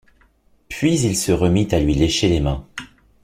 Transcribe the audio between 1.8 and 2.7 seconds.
lécher les mains.